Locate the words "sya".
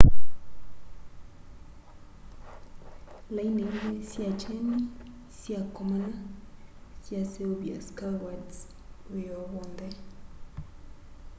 4.09-4.29